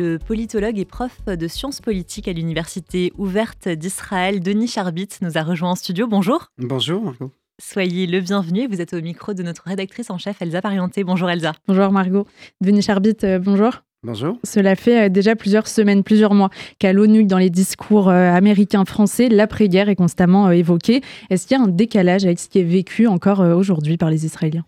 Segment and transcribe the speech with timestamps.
[0.00, 5.42] le politologue et prof de sciences politiques à l'Université ouverte d'Israël, Denis Charbit, nous a
[5.42, 6.06] rejoint en studio.
[6.06, 6.46] Bonjour.
[6.56, 7.30] Bonjour, Margot.
[7.60, 8.66] Soyez le bienvenu.
[8.66, 11.04] Vous êtes au micro de notre rédactrice en chef, Elsa Parienté.
[11.04, 11.52] Bonjour, Elsa.
[11.68, 12.26] Bonjour, Margot.
[12.62, 13.82] Denis Charbit, euh, bonjour.
[14.02, 14.38] Bonjour.
[14.42, 16.48] Cela fait euh, déjà plusieurs semaines, plusieurs mois
[16.78, 21.02] qu'à l'ONU, dans les discours euh, américains, français, l'après-guerre est constamment évoqué.
[21.28, 24.24] Est-ce qu'il y a un décalage avec ce qui est vécu encore aujourd'hui par les
[24.24, 24.64] Israéliens?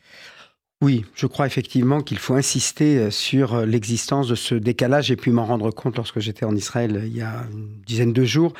[0.82, 5.06] Oui, je crois effectivement qu'il faut insister sur l'existence de ce décalage.
[5.06, 8.24] J'ai pu m'en rendre compte lorsque j'étais en Israël il y a une dizaine de
[8.24, 8.52] jours.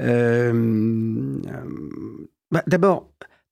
[0.00, 1.38] Euh,
[2.50, 3.08] bah, D'abord,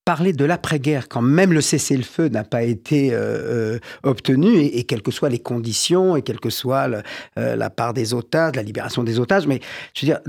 [0.07, 5.03] parler de l'après-guerre quand même le cessez-le-feu n'a pas été euh, euh, obtenu et, quelles
[5.03, 6.89] que soient les conditions et quelle que soit
[7.37, 9.61] euh, la part des otages, la libération des otages, mais
[9.95, 10.21] je veux dire,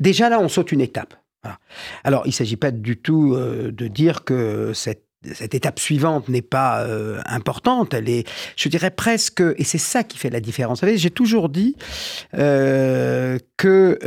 [0.00, 1.14] déjà là, on saute une étape.
[2.04, 6.42] Alors, il ne s'agit pas du tout de dire que cette cette étape suivante n'est
[6.42, 6.86] pas
[7.26, 10.78] importante, elle est, je dirais presque, et c'est ça qui fait la différence.
[10.80, 11.76] Vous savez, j'ai toujours dit
[12.32, 13.98] que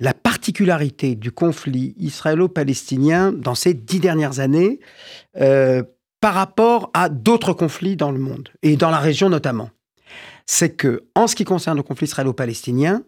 [0.00, 4.78] la particularité du conflit israélo-palestinien dans ces dix dernières années
[5.40, 5.82] euh,
[6.20, 9.70] par rapport à d'autres conflits dans le monde, et dans la région notamment,
[10.46, 13.02] c'est que, en ce qui concerne le conflit israélo-palestinien,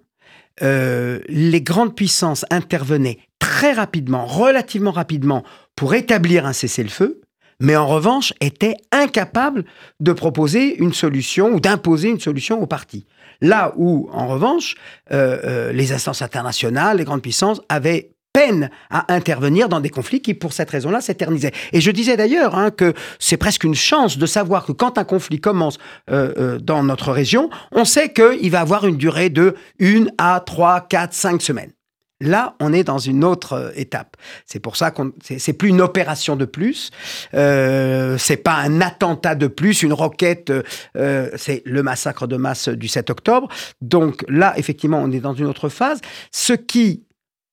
[0.62, 5.44] euh, les grandes puissances intervenaient très rapidement, relativement rapidement,
[5.80, 7.22] pour établir un cessez-le-feu,
[7.58, 9.64] mais en revanche étaient incapables
[9.98, 13.06] de proposer une solution ou d'imposer une solution aux partis.
[13.40, 14.74] Là où, en revanche,
[15.10, 20.20] euh, euh, les instances internationales, les grandes puissances avaient peine à intervenir dans des conflits
[20.20, 21.52] qui, pour cette raison-là, s'éternisaient.
[21.72, 25.04] Et je disais d'ailleurs hein, que c'est presque une chance de savoir que quand un
[25.04, 25.78] conflit commence
[26.10, 30.82] euh, dans notre région, on sait qu'il va avoir une durée de une à trois,
[30.82, 31.72] quatre, cinq semaines.
[32.20, 34.16] Là, on est dans une autre euh, étape.
[34.44, 36.90] C'est pour ça qu'on c'est plus une opération de plus,
[37.34, 40.52] euh, c'est pas un attentat de plus, une roquette.
[40.96, 43.48] Euh, c'est le massacre de masse du 7 octobre.
[43.80, 46.00] Donc là, effectivement, on est dans une autre phase.
[46.30, 47.04] Ce qui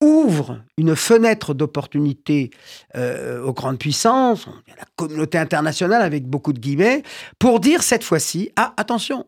[0.01, 2.51] ouvre une fenêtre d'opportunité
[2.95, 7.03] euh, aux grandes puissances, la communauté internationale avec beaucoup de guillemets,
[7.39, 9.25] pour dire cette fois-ci, ah attention,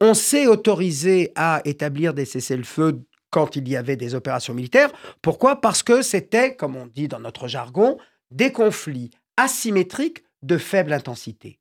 [0.00, 4.90] on s'est autorisé à établir des cessez-le-feu quand il y avait des opérations militaires.
[5.22, 5.60] Pourquoi?
[5.60, 7.98] Parce que c'était, comme on dit dans notre jargon,
[8.30, 11.58] des conflits asymétriques de faible intensité.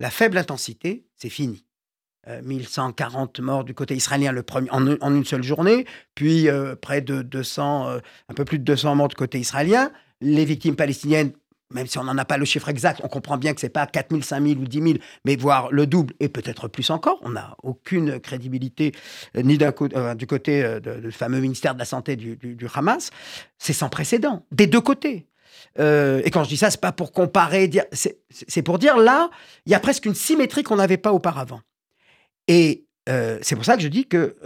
[0.00, 1.64] La faible intensité, c'est fini.
[2.42, 7.00] 1140 euh, morts du côté israélien le premier, en, une seule journée, puis euh, près
[7.00, 7.98] de 200, euh,
[8.28, 9.90] un peu plus de 200 morts du côté israélien.
[10.20, 11.32] Les victimes palestiniennes
[11.70, 13.70] même si on n'en a pas le chiffre exact, on comprend bien que ce n'est
[13.70, 16.88] pas 4 000, 5 000 ou 10 000, mais voire le double et peut-être plus
[16.90, 17.18] encore.
[17.22, 18.92] On n'a aucune crédibilité
[19.36, 22.38] euh, ni euh, du côté euh, du fameux ministère de la Santé du,
[22.74, 23.10] Hamas.
[23.58, 25.26] C'est sans précédent, des deux côtés.
[25.76, 29.30] et quand je dis ça, c'est pas pour comparer, c'est pour dire là,
[29.66, 31.60] il y a presque une symétrie qu'on n'avait pas auparavant.
[32.46, 34.36] Et c'est pour ça que je dis que,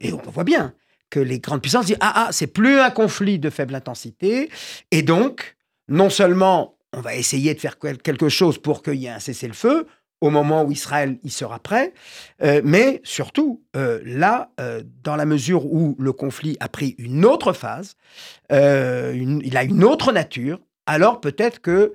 [0.00, 0.74] et on voit bien,
[1.10, 4.50] que les grandes puissances disent ah ah, c'est plus un conflit de faible intensité,
[4.90, 5.55] et donc
[5.88, 9.86] non seulement on va essayer de faire quelque chose pour qu'il y ait un cessez-le-feu
[10.20, 11.92] au moment où Israël y sera prêt,
[12.42, 17.24] euh, mais surtout, euh, là, euh, dans la mesure où le conflit a pris une
[17.24, 17.96] autre phase,
[18.50, 21.92] il a une autre nature, alors peut-être que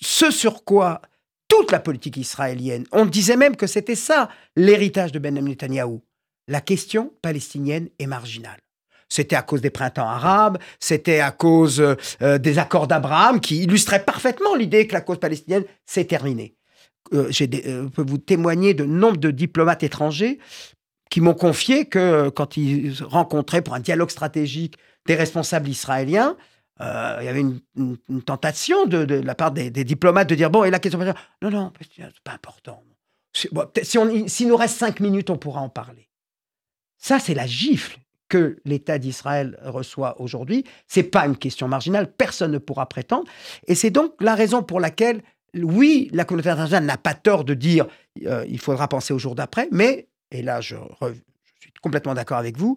[0.00, 1.02] ce sur quoi
[1.48, 6.00] toute la politique israélienne, on disait même que c'était ça l'héritage de Benjamin Netanyahu,
[6.46, 8.60] la question palestinienne est marginale.
[9.08, 11.80] C'était à cause des printemps arabes, c'était à cause
[12.22, 16.56] euh, des accords d'Abraham qui illustraient parfaitement l'idée que la cause palestinienne s'est terminée.
[17.14, 20.38] Euh, je euh, peux vous témoigner de nombre de diplomates étrangers
[21.10, 24.76] qui m'ont confié que quand ils rencontraient pour un dialogue stratégique
[25.06, 26.36] des responsables israéliens,
[26.80, 30.78] il y avait une, tentation de, la part des, diplomates de dire bon et la
[30.78, 31.00] question
[31.42, 32.84] non non c'est pas important
[33.34, 36.08] si on s'il nous reste cinq minutes on pourra en parler
[36.96, 37.98] ça c'est la gifle
[38.28, 40.64] que l'État d'Israël reçoit aujourd'hui.
[40.86, 43.26] C'est pas une question marginale, personne ne pourra prétendre.
[43.66, 45.22] Et c'est donc la raison pour laquelle,
[45.54, 47.86] oui, la communauté internationale n'a pas tort de dire
[48.26, 50.76] euh, il faudra penser au jour d'après, mais, et là je,
[51.60, 52.76] suis complètement d'accord avec vous,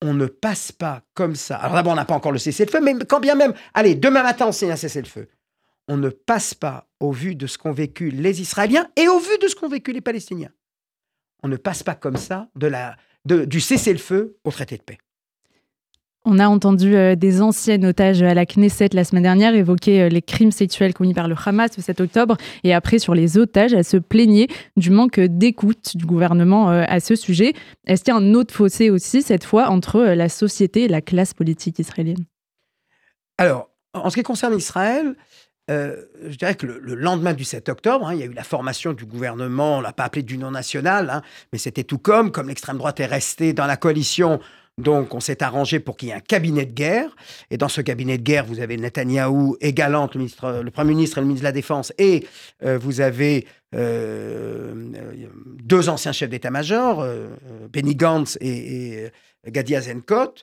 [0.00, 1.56] on ne passe pas comme ça.
[1.56, 4.46] Alors d'abord, on n'a pas encore le cessez-le-feu, mais quand bien même, allez, demain matin,
[4.48, 5.28] on signe un cessez-le-feu.
[5.88, 9.38] On ne passe pas au vu de ce qu'ont vécu les Israéliens et au vu
[9.40, 10.50] de ce qu'ont vécu les Palestiniens.
[11.42, 14.98] On ne passe pas comme ça de la, du cessez-le-feu au traité de paix.
[16.24, 20.08] On a entendu euh, des anciens otages à la Knesset la semaine dernière évoquer euh,
[20.08, 23.74] les crimes sexuels commis par le Hamas le 7 octobre et après sur les otages,
[23.74, 24.46] à se plaigner
[24.76, 27.54] du manque d'écoute du gouvernement euh, à ce sujet.
[27.88, 31.00] Est-ce qu'il y a un autre fossé aussi cette fois entre la société et la
[31.00, 32.24] classe politique israélienne?
[33.36, 35.16] Alors, en ce qui concerne Israël,
[35.68, 38.92] je dirais que le, lendemain du 7 octobre, hein, il y a eu la formation
[38.92, 41.22] du gouvernement, on l'a pas appelé d'union nationale, hein,
[41.52, 44.40] mais c'était tout comme, comme l'extrême droite est restée dans la coalition,
[44.78, 47.14] donc on s'est arrangé pour qu'il y ait un cabinet de guerre.
[47.50, 51.20] Et dans ce cabinet de guerre, vous avez Netanyahou et Galante, le, Premier ministre et
[51.20, 52.26] le ministre de la Défense, et
[52.62, 54.78] vous avez deux
[55.88, 57.06] anciens chefs d'état-major,
[57.70, 59.10] Benny Gantz et
[59.48, 60.34] Gadi Azenkot.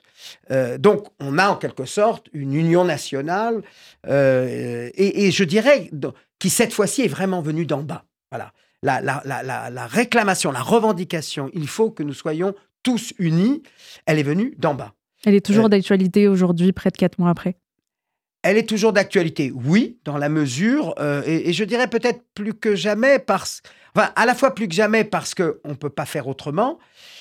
[0.50, 3.62] Euh, donc, on a en quelque sorte une union nationale,
[4.06, 5.90] euh, et, je dirais,
[6.38, 8.04] qui cette fois-ci est vraiment venue d'en bas.
[8.30, 8.52] Voilà.
[8.82, 13.62] La, la, réclamation, la revendication, il faut que nous soyons tous unis,
[14.06, 14.94] elle est venue d'en bas.
[15.26, 17.56] Elle est toujours euh, d'actualité aujourd'hui, près de quatre mois après?
[18.42, 20.94] Elle est toujours d'actualité, oui, dans la mesure,
[21.26, 23.60] et, et, je dirais peut-être plus que jamais, parce,
[23.94, 26.78] enfin, à la fois plus que jamais parce qu'on ne peut pas faire autrement,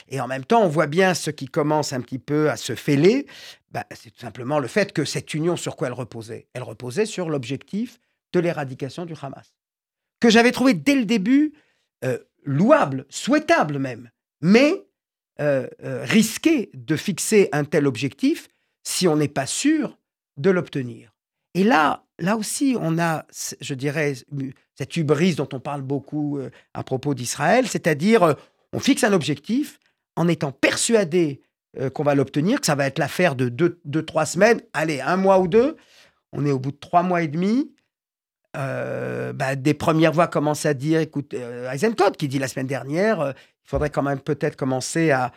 [0.10, 2.76] et en même temps, on voit bien ce qui commence un petit peu à se
[2.76, 3.28] fêler.
[3.72, 7.06] Bah, c'est tout simplement le fait que cette union, sur quoi elle reposait Elle reposait
[7.06, 8.00] sur l'objectif
[8.34, 9.54] de l'éradication du Hamas,
[10.20, 11.54] que j'avais trouvé dès le début
[12.04, 14.10] euh, louable, souhaitable même,
[14.42, 14.86] mais
[15.40, 18.48] euh, euh, risqué de fixer un tel objectif
[18.84, 19.98] si on n'est pas sûr
[20.38, 21.14] de l'obtenir.
[21.56, 23.26] Et là, là aussi, on a,
[23.60, 24.14] je dirais,
[24.76, 26.40] cette hubris dont on parle beaucoup
[26.74, 28.36] à propos d'Israël, c'est-à-dire
[28.72, 29.80] on fixe un objectif,
[30.16, 31.42] en étant persuadé
[31.78, 35.16] euh, qu'on va l'obtenir, que ça va être l'affaire de deux, trois semaines, allez, un
[35.16, 35.78] mois ou deux.
[36.34, 37.72] On est au bout de trois mois et demi.
[38.58, 42.68] Euh, bah, des premières voix commencent à dire, écoute, euh, Eisenkot qui dit la semaine
[42.68, 45.32] dernière, il faudrait quand même peut-être commencer à,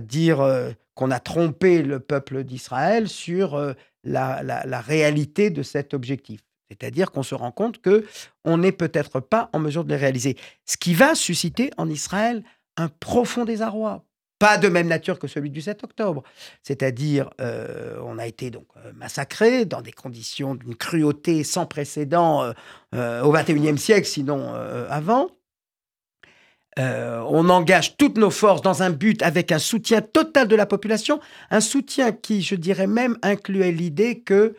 [0.00, 0.46] dire
[0.94, 3.58] qu'on a trompé le peuple d'Israël sur
[4.04, 6.42] la, la, réalité de cet objectif.
[6.68, 8.04] C'est-à-dire qu'on se rend compte que
[8.44, 10.36] on n'est peut-être pas en mesure de les réaliser.
[10.66, 12.44] Ce qui va susciter en Israël
[12.76, 14.04] un profond désarroi
[14.38, 16.22] pas de même nature que celui du 7 octobre.
[16.62, 22.52] C'est-à-dire, euh, on a été donc euh, massacré dans des conditions d'une cruauté sans précédent
[22.94, 24.54] euh, au XXIe siècle, sinon
[24.88, 25.28] avant.
[26.76, 31.20] on engage toutes nos forces dans un but avec un soutien total de la population,
[31.50, 34.54] un soutien qui, je dirais même, incluait l'idée que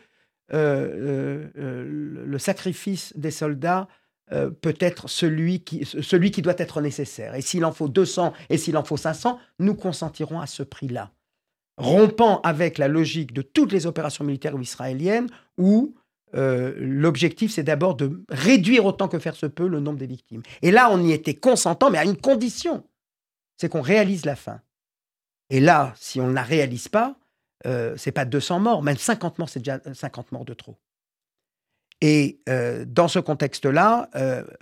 [0.52, 3.88] le sacrifice des soldats
[4.32, 7.34] euh, peut-être celui qui, celui qui doit être nécessaire.
[7.34, 11.10] Et s'il en faut 200 et s'il en faut 500, nous consentirons à ce prix-là.
[11.76, 15.94] Rompant avec la logique de toutes les opérations militaires israéliennes où
[16.34, 20.42] euh, l'objectif, c'est d'abord de réduire autant que faire se peut le nombre des victimes.
[20.62, 22.84] Et là, on y était consentant, mais à une condition,
[23.56, 24.60] c'est qu'on réalise la fin.
[25.48, 27.16] Et là, si on ne la réalise pas,
[27.66, 30.76] euh, c'est pas 200 morts, même 50 morts, c'est déjà 50 morts de trop.
[32.00, 34.08] Et euh, dans ce contexte-là,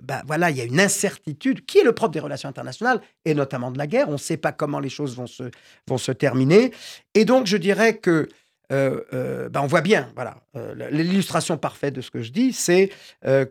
[0.03, 3.35] ben voilà, il y a une incertitude qui est le propre des relations internationales et
[3.35, 4.09] notamment de la guerre.
[4.09, 5.45] On ne sait pas comment les choses vont se,
[5.87, 6.73] vont se terminer.
[7.15, 8.29] Et donc, je dirais que
[8.71, 10.37] ben on voit bien, voilà,
[10.91, 12.91] l'illustration parfaite de ce que je dis, c'est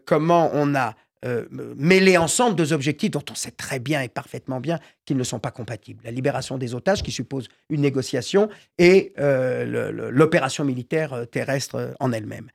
[0.06, 0.94] comment on a
[1.26, 5.24] euh, mêler ensemble deux objectifs dont on sait très bien et parfaitement bien qu'ils ne
[5.24, 6.04] sont pas compatibles.
[6.04, 12.12] La libération des otages qui suppose une négociation et euh, l'opération militaire euh, terrestre en
[12.12, 12.50] elle-même.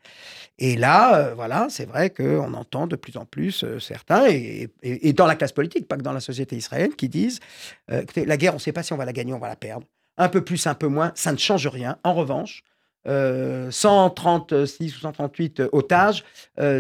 [0.61, 4.69] Et là, voilà, c'est vrai qu'on entend de plus en plus certains, et,
[5.13, 7.41] dans la classe politique, pas que dans la société israélienne, qui disent
[7.89, 9.87] la guerre, on ne sait pas si on va la gagner, on va la perdre.
[10.19, 11.99] Un peu plus, un peu moins, ça ne change rien.
[12.05, 12.63] En revanche,
[13.07, 16.23] 136 ou 138 otages,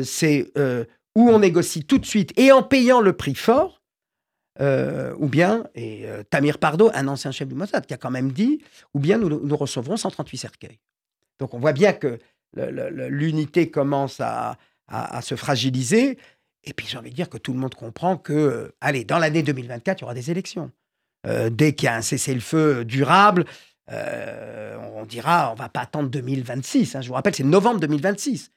[0.04, 0.52] c'est
[1.16, 3.82] où on négocie tout de suite et en payant le prix fort,
[4.60, 8.10] euh, ou bien, et euh, Tamir Pardo, un ancien chef du Mossad, qui a quand
[8.10, 10.78] même dit, ou bien nous, nous recevrons 138 cercueils.
[11.38, 12.18] Donc on voit bien que
[12.54, 14.58] l'unité commence à,
[15.22, 16.18] se fragiliser.
[16.64, 19.18] Et puis j'ai envie de dire que tout le monde comprend que, euh, allez, dans
[19.18, 20.70] l'année 2024, il y aura des élections.
[21.50, 23.46] dès qu'il y a un cessez-le-feu durable,
[23.88, 26.94] on dira, on va pas attendre 2026.
[26.94, 27.00] Hein.
[27.00, 28.50] je vous rappelle, c'est novembre 2026.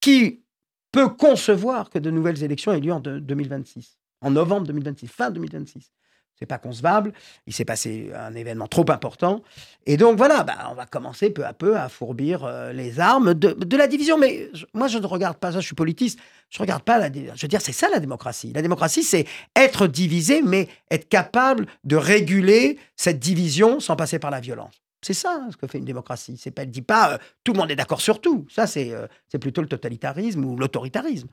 [0.00, 0.42] Qui
[0.92, 5.90] peut concevoir que de nouvelles élections aient lieu en 2026, en novembre 2026, fin 2026.
[6.40, 7.12] C'est pas concevable.
[7.46, 9.42] Il s'est passé un événement trop important.
[9.84, 13.34] Et donc voilà, bah, on va commencer peu à peu à fourbir euh, les armes
[13.34, 14.16] de, la division.
[14.16, 16.18] Mais moi, je ne regarde pas ça, je suis politiste.
[16.48, 17.12] Je ne regarde pas la.
[17.12, 18.52] Je veux dire, c'est ça la démocratie.
[18.54, 24.30] La démocratie, c'est être divisé, mais être capable de réguler cette division sans passer par
[24.30, 24.79] la violence.
[25.02, 26.36] C'est ça ce que fait une démocratie.
[26.36, 28.46] C'est pas, elle dit pas euh, tout le monde est d'accord sur tout.
[28.50, 29.06] Ça, c'est euh,
[29.40, 31.28] plutôt le totalitarisme ou l'autoritarisme.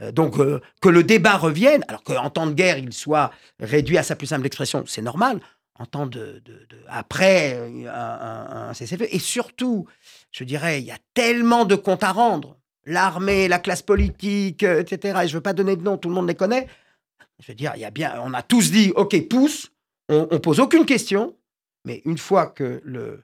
[0.00, 0.36] Euh, donc
[0.80, 4.28] que le débat revienne, alors qu'en temps de guerre, il soit réduit à sa plus
[4.28, 5.40] simple expression, c'est normal.
[5.80, 7.56] En temps de, de, après
[7.86, 9.08] un, cessez-le-feu.
[9.12, 9.86] Et surtout,
[10.32, 12.56] je dirais, il y a tellement de comptes à rendre.
[12.84, 15.20] L'armée, la classe politique, etc.
[15.22, 16.66] Et je veux pas donner de nom, tout le monde les connaît.
[17.38, 19.70] Je veux dire, il y a bien, on a tous dit, ok, pousse,
[20.08, 21.37] on, on pose aucune question.
[21.84, 23.16] Mais une fois que euh,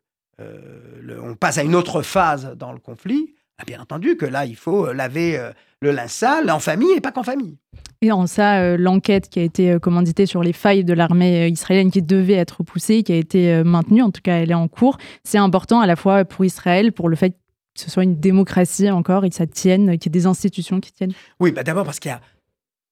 [1.00, 4.46] le, on passe à une autre phase dans le conflit, Ah, bien entendu que là,
[4.46, 5.38] il faut laver
[5.80, 7.56] le linge sale en famille et pas qu'en famille.
[8.02, 12.02] Et en ça, l'enquête qui a été commanditée sur les failles de l'armée israélienne qui
[12.02, 15.38] devait être poussée, qui a été maintenue, en tout cas elle est en cours, c'est
[15.38, 19.24] important à la fois pour Israël, pour le fait que ce soit une démocratie encore
[19.24, 21.14] et que ça tienne, qu'il y ait des institutions qui tiennent.
[21.40, 22.20] Oui, bah d'abord parce qu'il y a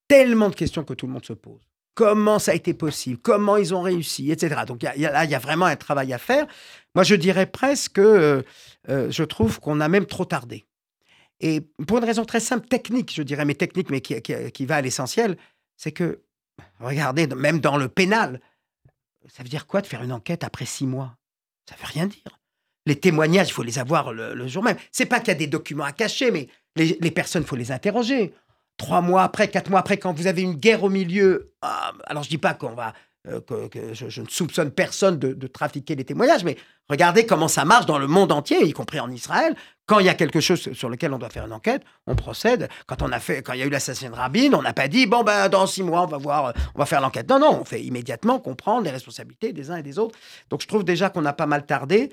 [0.09, 1.61] tellement de questions que tout le monde se pose.
[1.94, 4.54] Comment ça a été possible Comment ils ont réussi Etc.
[4.66, 6.46] Donc là, il y a vraiment un travail à faire.
[6.94, 8.44] Moi, je dirais presque que
[8.88, 10.66] je trouve qu'on a même trop tardé.
[11.42, 14.76] Et pour une raison très simple, technique, je dirais, mais technique, mais qui, qui, va
[14.76, 15.37] à l'essentiel,
[15.76, 16.22] c'est que,
[16.78, 18.40] regardez, même dans le pénal,
[19.28, 21.16] ça veut dire quoi de faire une enquête après six mois?
[21.68, 22.40] Ça veut rien dire.
[22.87, 24.76] Les témoignages, il faut les avoir le, jour même.
[24.92, 27.56] C'est pas qu'il y a des documents à cacher, mais les, les personnes, il faut
[27.56, 28.32] les interroger.
[28.76, 32.23] Trois mois après, quatre mois après, quand vous avez une guerre au milieu, ah, alors
[32.23, 32.95] je dis pas qu'on va
[33.29, 36.57] euh, que, je, ne soupçonne personne de, de, trafiquer les témoignages, mais
[36.89, 39.55] regardez comment ça marche dans le monde entier, y compris en Israël.
[39.87, 42.69] Quand il y a quelque chose sur lequel on doit faire une enquête, on procède.
[42.87, 44.87] Quand on a fait, quand il y a eu l'assassinat de Rabin, on n'a pas
[44.87, 47.29] dit bon ben dans six mois on va voir, on va faire l'enquête.
[47.29, 50.17] Non non, on fait immédiatement comprendre les responsabilités des uns et des autres.
[50.51, 52.11] Donc je trouve déjà qu'on a pas mal tardé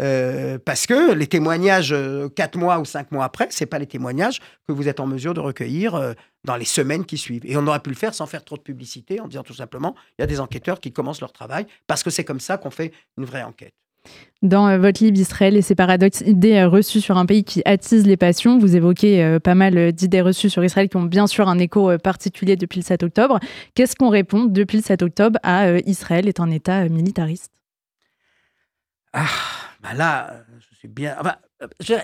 [0.00, 3.86] euh, parce que les témoignages euh, quatre mois ou cinq mois après, c'est pas les
[3.86, 6.14] témoignages que vous êtes en mesure de recueillir euh,
[6.44, 7.46] dans les semaines qui suivent.
[7.46, 9.94] Et on aurait pu le faire sans faire trop de publicité, en disant tout simplement
[10.18, 12.72] il y a des enquêteurs qui commencent leur travail parce que c'est comme ça qu'on
[12.72, 13.74] fait une vraie enquête.
[14.42, 17.62] Dans euh, votre livre Israël et ses paradoxes, idées euh, reçues sur un pays qui
[17.64, 21.28] attise les passions, vous évoquez euh, pas mal d'idées reçues sur Israël qui ont bien
[21.28, 23.38] sûr un écho particulier depuis le 7 octobre.
[23.74, 27.52] Qu'est-ce qu'on répond depuis le 7 octobre à Israël est un État militariste?
[29.12, 29.26] Ah,
[29.80, 31.16] bah là, je suis bien.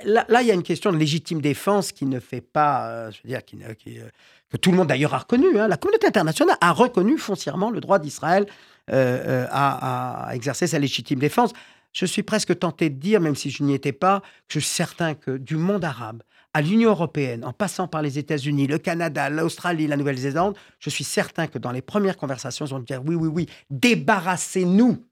[0.04, 3.30] là, il y a une question de légitime défense qui ne fait pas, je veux
[3.30, 3.58] dire, qui,
[4.48, 5.58] que tout le monde d'ailleurs a reconnu.
[5.58, 5.66] Hein.
[5.66, 8.46] La communauté internationale a reconnu foncièrement le droit d'Israël
[8.86, 11.52] à, à exercer sa légitime défense
[11.92, 14.74] je suis presque tenté de dire, même si je n'y étais pas, que je suis
[14.74, 16.22] certain que du monde arabe
[16.54, 21.04] à l'Union européenne, en passant par les États-Unis, le Canada, l'Australie, la Nouvelle-Zélande, je suis
[21.04, 25.04] certain que dans les premières conversations, ils vont dire oui, oui, oui, débarrassez-nous,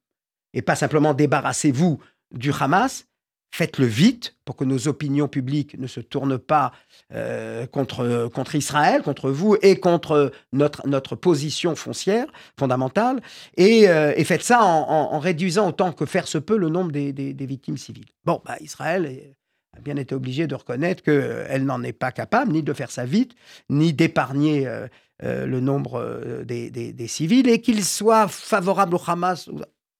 [0.55, 2.01] et pas simplement débarrassez-vous
[2.33, 3.07] du Hamas,
[3.53, 6.73] faites-le vite pour que nos opinions publiques ne se tournent pas
[7.15, 12.27] euh, contre, contre Israël, contre vous et contre notre, notre position foncière
[12.59, 13.21] fondamentale.
[13.57, 17.77] Et, euh, faites ça en, réduisant autant que faire se peut le nombre des, victimes
[17.77, 18.11] civiles.
[18.25, 19.35] Bon, bah, Israël
[19.77, 23.05] a bien été obligé de reconnaître qu'elle n'en est pas capable, ni de faire ça
[23.05, 23.35] vite,
[23.71, 29.49] ni d'épargner euh, le nombre des, des, civils, et qu'il soit favorable au Hamas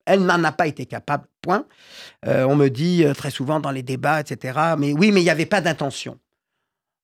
[0.07, 1.67] elle n'en a pas été capable, point.
[2.27, 5.25] Euh, on me dit euh, très souvent dans les débats, etc., mais oui, mais il
[5.25, 6.19] n'y avait pas d'intention.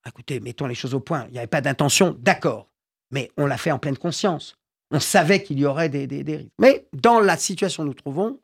[0.07, 1.27] Écoutez, mettons les choses au point.
[1.29, 2.69] Il n'y avait pas d'intention, d'accord.
[3.11, 4.57] Mais on l'a fait en pleine conscience.
[4.91, 6.49] On savait qu'il y aurait des, dérives.
[6.59, 8.41] Mais dans la situation où nous trouvons,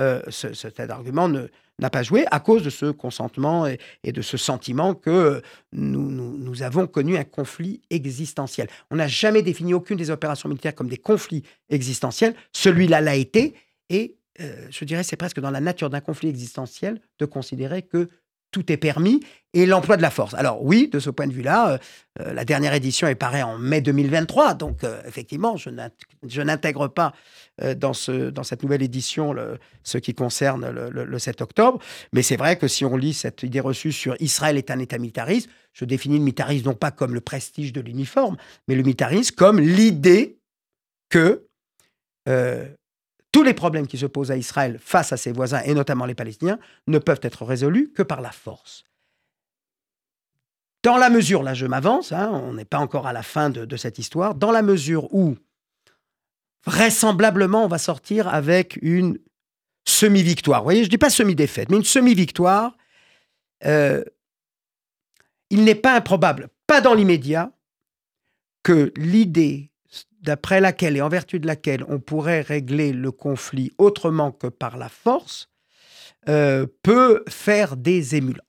[0.00, 4.94] euh, cet argument n'a pas joué à cause de ce consentement et, de ce sentiment
[4.94, 5.42] que
[5.72, 8.68] nous, nous, avons connu un conflit existentiel.
[8.90, 12.34] On n'a jamais défini aucune des opérations militaires comme des conflits existentiels.
[12.52, 13.54] Celui-là l'a été.
[13.92, 18.08] Et euh, je dirais, c'est presque dans la nature d'un conflit existentiel de considérer que
[18.50, 19.20] tout est permis
[19.54, 20.34] et l'emploi de la force.
[20.34, 21.78] Alors oui, de ce point de vue-là, euh,
[22.20, 27.12] euh, la dernière édition est parée en mai 2023, donc effectivement, je n'intègre pas
[27.76, 31.78] dans, ce, dans cette nouvelle édition le, ce qui concerne le, 7 octobre,
[32.14, 34.98] mais c'est vrai que si on lit cette idée reçue sur Israël est un État
[34.98, 38.36] militariste, je définis le militarisme non pas comme le prestige de l'uniforme,
[38.68, 40.38] mais le militarisme comme l'idée
[41.10, 41.46] que
[43.32, 46.14] tous les problèmes qui se posent à Israël face à ses voisins, et notamment les
[46.14, 48.84] Palestiniens, ne peuvent être résolus que par la force.
[50.82, 53.76] Dans la mesure, là je m'avance, hein, on n'est pas encore à la fin de,
[53.76, 55.36] cette histoire, dans la mesure où
[56.66, 59.18] vraisemblablement on va sortir avec une
[59.84, 60.60] semi-victoire.
[60.60, 62.76] Vous voyez, je ne dis pas semi-défaite, mais une semi-victoire,
[63.64, 64.04] euh,
[65.50, 67.52] il n'est pas improbable, pas dans l'immédiat,
[68.62, 69.71] que l'idée
[70.22, 74.76] d'après laquelle et en vertu de laquelle on pourrait régler le conflit autrement que par
[74.76, 75.48] la force,
[76.28, 78.40] euh, peut faire des émules.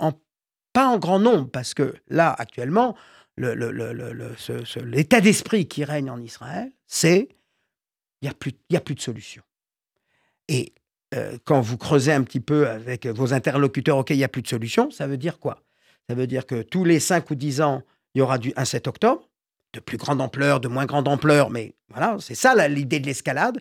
[0.74, 2.96] pas en grand nombre, parce que là, actuellement,
[3.38, 7.30] l'état d'esprit qui règne en Israël, c'est
[8.22, 9.44] il n'y a, plus, a plus de solution.
[10.48, 10.74] Et
[11.14, 14.42] euh, quand vous creusez un petit peu avec vos interlocuteurs, OK, il n'y a plus
[14.42, 15.62] de solution, ça veut dire quoi?
[16.08, 18.66] Ça veut dire que tous les 5 ou 10 ans, il y aura du, un
[18.66, 19.28] 7 octobre,
[19.74, 23.60] de plus grande ampleur, de moins grande ampleur, mais voilà, c'est ça l'idée de l'escalade.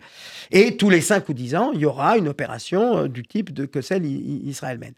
[0.51, 3.51] Et tous les 5 ou 10 ans, il y aura une opération euh, du type
[3.51, 4.93] de, que celle Israël mène.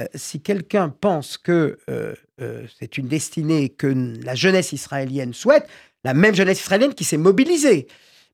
[0.00, 2.14] Euh, si quelqu'un pense que euh,
[2.78, 3.86] c'est une destinée que
[4.24, 5.68] la jeunesse israélienne souhaite,
[6.04, 7.86] la même jeunesse israélienne qui s'est mobilisée,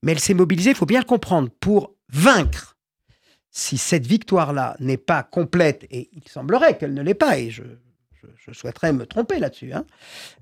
[0.03, 2.77] mais elle s'est mobilisée, il faut bien le comprendre, pour vaincre.
[3.51, 7.63] Si cette victoire-là n'est pas complète, et il semblerait qu'elle ne l'est pas, et je
[8.47, 9.73] je, souhaiterais me tromper là-dessus.
[9.73, 9.85] Hein.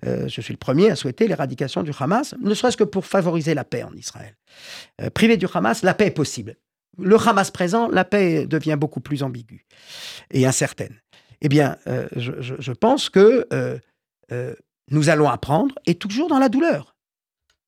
[0.06, 3.54] Euh, je suis le premier à souhaiter l'éradication du Hamas, ne serait-ce que pour favoriser
[3.54, 4.36] la paix en Israël.
[5.00, 6.56] Euh, privé du Hamas, la paix est possible.
[6.98, 9.64] Le Hamas présent, la paix devient beaucoup plus ambiguë
[10.30, 11.00] et incertaine.
[11.40, 13.46] Eh bien, euh, je, pense que
[14.90, 16.96] nous allons apprendre, et toujours dans la douleur,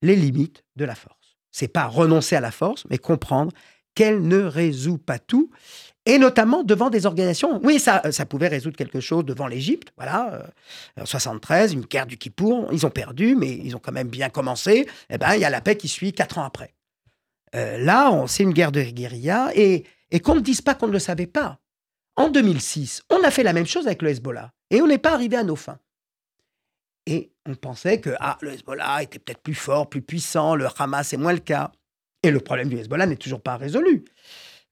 [0.03, 1.37] les limites de la force.
[1.53, 3.53] C'est pas renoncer à la force, mais comprendre
[3.95, 5.51] qu'elle ne résout pas tout
[6.11, 7.61] et notamment devant des organisations.
[7.63, 12.07] Oui, ça, ça pouvait résoudre quelque chose devant l'Égypte, voilà, euh, en 73, une guerre
[12.07, 14.89] du Kippour, ils ont perdu, mais ils ont quand même bien commencé.
[15.09, 16.75] Eh ben, il y a la paix qui suit quatre ans après.
[17.55, 20.93] Euh, là, c'est une guerre de guérilla, et, et qu'on ne dise pas qu'on ne
[20.93, 21.61] le savait pas.
[22.17, 25.13] En 2006, on a fait la même chose avec le Hezbollah, et on n'est pas
[25.13, 25.79] arrivé à nos fins.
[27.07, 31.07] Et on pensait que ah, le Hezbollah était peut-être plus fort, plus puissant, le Hamas
[31.07, 31.71] c'est moins le cas.
[32.25, 34.05] Et le problème du Hezbollah n'est toujours pas résolu.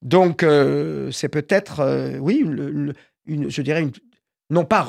[0.02, 2.44] Donc, euh, c'est peut-être, euh, oui,
[3.26, 3.86] je dirais,
[4.50, 4.86] non pas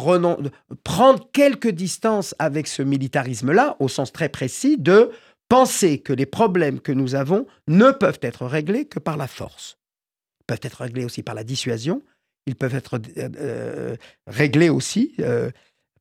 [0.83, 5.11] prendre quelques distances avec ce militarisme-là, au sens très précis de
[5.49, 9.77] penser que les problèmes que nous avons ne peuvent être réglés que par la force.
[10.41, 12.03] Ils peuvent être réglés aussi par la dissuasion,
[12.45, 13.95] ils peuvent être euh,
[14.27, 15.15] réglés aussi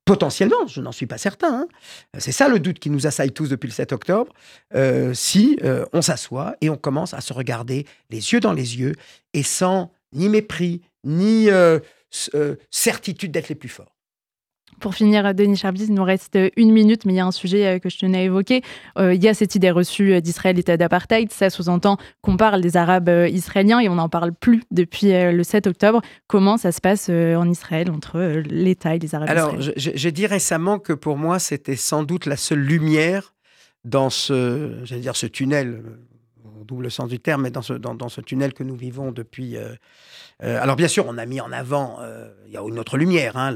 [0.09, 1.69] potentiellement, je n'en suis pas certain, hein.
[2.17, 4.33] c'est ça le doute qui nous assaille tous depuis le 7 octobre,
[4.75, 8.79] euh, si euh, on s'assoit et on commence à se regarder les yeux dans les
[8.79, 8.95] yeux
[9.35, 11.79] et sans ni mépris, ni euh,
[12.71, 13.98] certitude d'être les plus forts.
[14.81, 17.67] Pour finir, Denis Charbis, il nous reste une minute, mais il y a un sujet
[17.67, 18.63] euh, que je tenais à évoquer.
[18.99, 21.33] Euh, il y a cette idée reçue d'Israël État d'apartheid.
[21.33, 25.43] Ça sous-entend qu'on parle des Arabes euh, israéliens et on n'en parle plus depuis le
[25.43, 26.01] 7 octobre.
[26.27, 30.79] Comment ça se passe en Israël entre l'État et les Arabes Alors, j'ai dit récemment
[30.79, 33.35] que pour moi, c'était sans doute la seule lumière
[33.85, 35.83] dans ce, dire, ce tunnel
[36.65, 39.57] double sens du terme, mais dans ce, tunnel que nous vivons depuis.
[40.41, 41.99] alors bien sûr, on a mis en avant,
[42.47, 43.51] il y a une autre lumière, hein,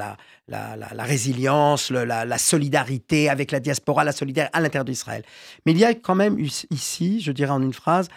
[0.48, 5.22] la, résilience, la, solidarité avec la diaspora, la solidarité à l'intérieur d'Israël.
[5.66, 6.38] Mais il y a quand même
[6.70, 8.08] ici, je dirais en une phrase,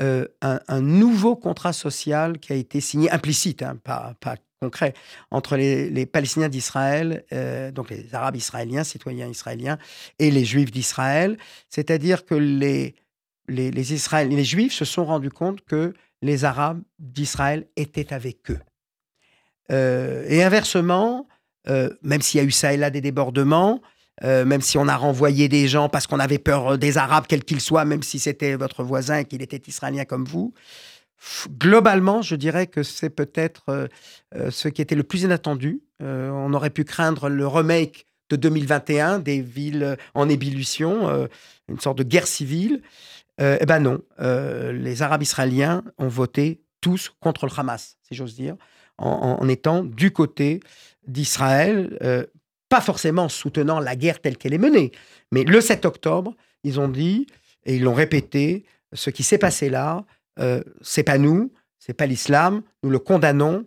[0.00, 4.14] euh, un, nouveau contrat social qui a été signé, implicite, hein, pas,
[4.62, 4.94] concret,
[5.30, 9.76] entre les, Palestiniens d'Israël, euh, donc les Arabes israéliens, citoyens israéliens,
[10.18, 11.36] et les Juifs d'Israël.
[11.68, 12.94] C'est-à-dire que les,
[13.50, 18.60] les, les, les Juifs se sont rendus compte que les Arabes d'Israël étaient avec eux.
[19.70, 21.28] Euh, et inversement,
[21.68, 23.80] euh, même s'il y a eu ça et là des débordements,
[24.22, 27.44] euh, même si on a renvoyé des gens parce qu'on avait peur des Arabes, quels
[27.44, 30.52] qu'ils soient, même si c'était votre voisin et qu'il était israélien comme vous,
[31.58, 33.88] globalement, je dirais que c'est peut-être
[34.50, 35.82] ce qui était le plus inattendu.
[36.00, 41.28] on aurait pu craindre le remake de 2021 des villes en ébullition,
[41.68, 42.80] une sorte de guerre civile.
[43.40, 48.56] Eh ben non, les Arabes israéliens ont voté tous contre le Hamas, si j'ose dire,
[48.98, 50.60] en, étant du côté
[51.06, 52.26] d'Israël, euh,
[52.68, 54.92] pas forcément soutenant la guerre telle qu'elle est menée,
[55.32, 57.26] mais le 7 octobre, ils ont dit,
[57.64, 60.04] et ils l'ont répété, ce qui s'est passé là,
[60.38, 63.66] euh, c'est pas nous, c'est pas l'islam, nous le condamnons.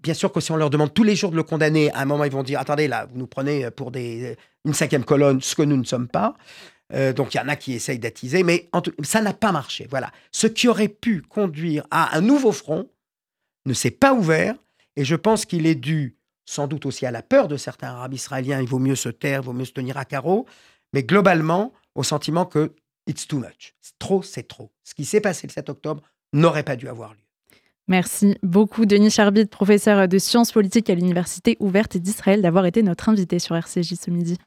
[0.00, 2.04] Bien sûr que si on leur demande tous les jours de le condamner, à un
[2.04, 5.54] moment ils vont dire attendez là, vous nous prenez pour des, une cinquième colonne, ce
[5.54, 6.34] que nous ne sommes pas.
[6.92, 8.68] Euh, donc il y en a qui essayent d'attiser, mais
[9.02, 9.86] ça n'a pas marché.
[9.90, 12.88] Voilà, ce qui aurait pu conduire à un nouveau front
[13.64, 14.54] ne s'est pas ouvert,
[14.94, 18.14] et je pense qu'il est dû sans doute aussi à la peur de certains Arabes
[18.14, 20.46] israéliens, il vaut mieux se taire, il vaut mieux se tenir à carreau,
[20.92, 22.72] mais globalement au sentiment que
[23.06, 23.74] it's too much.
[23.98, 24.70] Trop, c'est trop.
[24.84, 27.20] Ce qui s'est passé le 7 octobre n'aurait pas dû avoir lieu.
[27.88, 33.08] Merci beaucoup, Denis Charbit, professeur de sciences politiques à l'Université ouverte d'Israël, d'avoir été notre
[33.08, 34.38] invité sur RCJ ce midi.